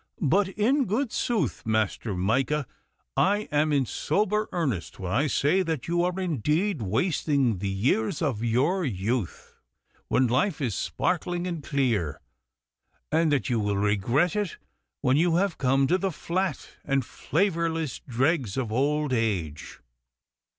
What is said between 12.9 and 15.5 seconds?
and that you will regret it when you